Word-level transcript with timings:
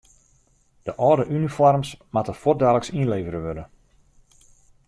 De 0.85 0.93
âlde 1.09 1.25
unifoarms 1.37 1.89
moatte 2.13 2.33
fuortdaliks 2.41 2.93
ynlevere 3.01 3.39
wurde. 3.45 3.63